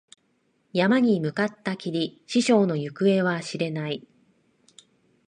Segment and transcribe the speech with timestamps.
[0.73, 4.07] 山に向かったきり、師匠の行方は知れない。